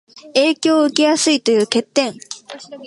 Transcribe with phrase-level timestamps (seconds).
[0.33, 2.15] 影響を受けやすいという欠点